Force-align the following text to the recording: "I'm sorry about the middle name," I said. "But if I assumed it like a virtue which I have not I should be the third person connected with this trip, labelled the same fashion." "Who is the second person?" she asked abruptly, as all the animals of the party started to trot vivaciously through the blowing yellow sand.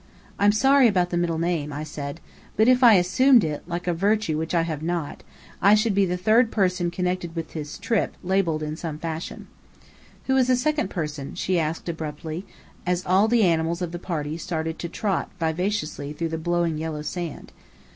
"I'm 0.39 0.51
sorry 0.51 0.87
about 0.87 1.11
the 1.11 1.15
middle 1.17 1.37
name," 1.37 1.71
I 1.71 1.83
said. 1.83 2.21
"But 2.57 2.67
if 2.67 2.83
I 2.83 2.95
assumed 2.95 3.43
it 3.43 3.61
like 3.67 3.85
a 3.85 3.93
virtue 3.93 4.35
which 4.35 4.55
I 4.55 4.63
have 4.63 4.81
not 4.81 5.21
I 5.61 5.75
should 5.75 5.93
be 5.93 6.07
the 6.07 6.17
third 6.17 6.49
person 6.49 6.89
connected 6.89 7.35
with 7.35 7.53
this 7.53 7.77
trip, 7.77 8.17
labelled 8.23 8.61
the 8.61 8.75
same 8.75 8.97
fashion." 8.97 9.45
"Who 10.25 10.35
is 10.37 10.47
the 10.47 10.55
second 10.55 10.89
person?" 10.89 11.35
she 11.35 11.59
asked 11.59 11.87
abruptly, 11.87 12.47
as 12.83 13.05
all 13.05 13.27
the 13.27 13.43
animals 13.43 13.83
of 13.83 13.91
the 13.91 13.99
party 13.99 14.39
started 14.39 14.79
to 14.79 14.89
trot 14.89 15.29
vivaciously 15.39 16.13
through 16.13 16.29
the 16.29 16.39
blowing 16.39 16.79
yellow 16.79 17.03
sand. 17.03 17.51